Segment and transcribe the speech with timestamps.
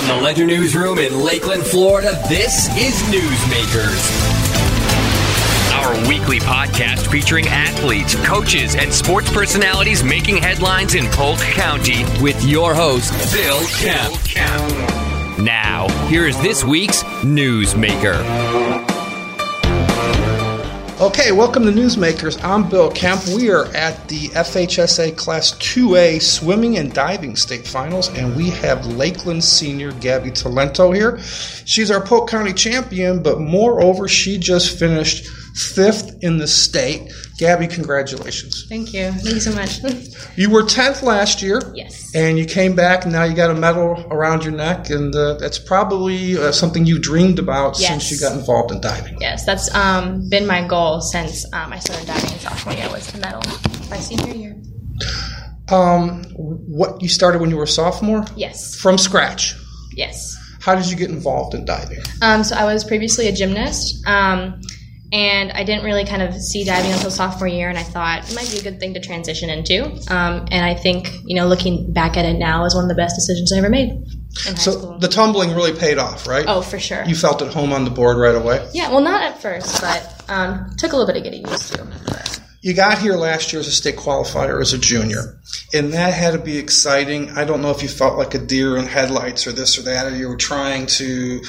[0.00, 4.00] From the Ledger Newsroom in Lakeland, Florida, this is Newsmakers.
[5.74, 12.42] Our weekly podcast featuring athletes, coaches, and sports personalities making headlines in Polk County with
[12.42, 15.38] your host, Bill Kemp.
[15.38, 18.99] Now, here is this week's Newsmaker.
[21.00, 22.38] Okay, welcome to Newsmakers.
[22.44, 23.26] I'm Bill Kemp.
[23.28, 28.84] We are at the FHSAA Class 2A Swimming and Diving State Finals, and we have
[28.84, 31.18] Lakeland senior Gabby Tolento here.
[31.64, 37.12] She's our Polk County champion, but moreover, she just finished fifth in the state.
[37.38, 38.66] Gabby, congratulations.
[38.68, 39.10] Thank you.
[39.12, 39.80] Thank you so much.
[40.36, 41.60] You were 10th last year.
[41.74, 42.14] yes.
[42.14, 45.34] And you came back, and now you got a medal around your neck, and uh,
[45.34, 49.18] that's probably uh, something you dreamed about since you got involved in diving.
[49.20, 53.06] Yes, that's um, been my goal since um, I started diving in sophomore year was
[53.08, 53.42] to medal
[53.90, 54.56] my senior year.
[55.68, 58.24] Um, what you started when you were a sophomore?
[58.36, 58.74] Yes.
[58.76, 59.54] From scratch.
[59.92, 60.36] Yes.
[60.60, 62.00] How did you get involved in diving?
[62.22, 64.60] Um, so I was previously a gymnast, um,
[65.12, 68.34] and I didn't really kind of see diving until sophomore year, and I thought it
[68.34, 69.86] might be a good thing to transition into.
[70.12, 72.94] Um, and I think, you know, looking back at it now is one of the
[72.94, 74.04] best decisions I ever made
[74.56, 74.98] So school.
[74.98, 76.44] the tumbling really paid off, right?
[76.46, 77.04] oh, for sure.
[77.04, 78.68] You felt at home on the board right away.
[78.72, 81.86] yeah, well, not at first, but um, took a little bit of getting used to.
[82.62, 85.40] You got here last year as a state qualifier as a junior,
[85.72, 87.30] and that had to be exciting.
[87.30, 90.06] I don't know if you felt like a deer in headlights or this or that,
[90.06, 91.42] or you were trying to.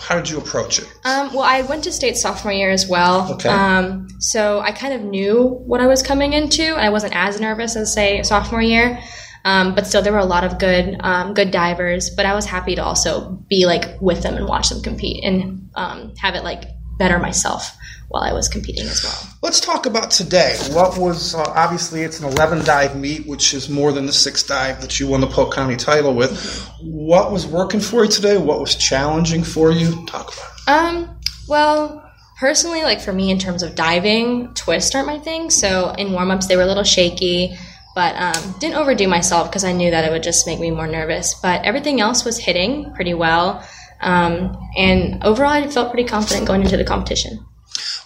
[0.00, 0.88] How did you approach it?
[1.04, 3.32] Um, well, I went to state sophomore year as well.
[3.34, 3.48] Okay.
[3.48, 6.74] Um, so I kind of knew what I was coming into.
[6.74, 9.00] I wasn't as nervous as say sophomore year,
[9.44, 12.10] um, but still there were a lot of good um, good divers.
[12.10, 15.70] But I was happy to also be like with them and watch them compete and
[15.74, 16.64] um, have it like
[16.98, 17.76] better myself
[18.08, 19.36] while I was competing as well.
[19.42, 20.56] Let's talk about today.
[20.70, 24.42] What was uh, obviously it's an 11 dive meet, which is more than the six
[24.42, 26.68] dive that you won the Polk County title with.
[26.80, 28.36] What was working for you today?
[28.38, 30.06] What was challenging for you?
[30.06, 30.68] Talk about it.
[30.68, 35.50] Um, well, personally, like for me, in terms of diving, twists aren't my thing.
[35.50, 37.56] So in warm ups, they were a little shaky,
[37.94, 40.86] but um, didn't overdo myself because I knew that it would just make me more
[40.86, 41.34] nervous.
[41.34, 43.66] But everything else was hitting pretty well.
[44.04, 47.44] Um, and overall, I felt pretty confident going into the competition.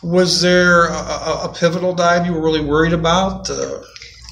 [0.03, 3.51] Was there a, a, pivotal dive you were really worried about?
[3.51, 3.81] Uh,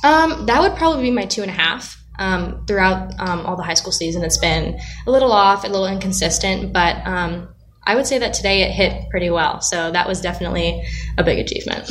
[0.05, 2.01] Um, that would probably be my two and a half.
[2.19, 5.87] Um, throughout um, all the high school season, it's been a little off, a little
[5.87, 7.49] inconsistent, but um,
[7.83, 9.61] I would say that today it hit pretty well.
[9.61, 10.83] So that was definitely
[11.19, 11.91] a big achievement.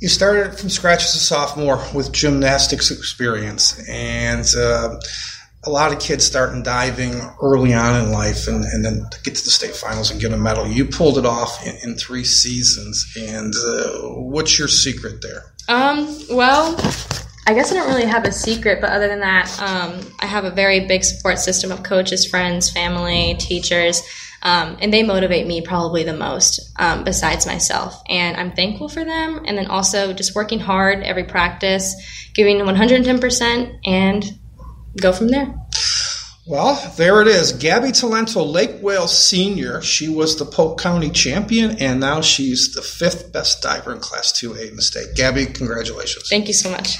[0.00, 4.98] you started from scratch as a sophomore with gymnastics experience, and uh,
[5.64, 9.22] a lot of kids start in diving early on in life, and, and then to
[9.22, 10.66] get to the state finals and get a medal.
[10.66, 15.52] You pulled it off in, in three seasons, and uh, what's your secret there?
[15.68, 16.74] Um, well,
[17.46, 20.44] I guess I don't really have a secret, but other than that, um, I have
[20.44, 24.02] a very big support system of coaches, friends, family, teachers,
[24.42, 28.02] um, and they motivate me probably the most um, besides myself.
[28.08, 29.42] And I'm thankful for them.
[29.46, 31.94] And then also just working hard every practice,
[32.34, 34.24] giving 110%, and
[35.00, 35.54] go from there.
[36.44, 37.52] Well, there it is.
[37.52, 39.80] Gabby Tolento, Lake Wales senior.
[39.80, 44.32] She was the Polk County champion, and now she's the fifth best diver in Class
[44.32, 45.14] 2A in the state.
[45.14, 46.28] Gabby, congratulations.
[46.28, 46.98] Thank you so much.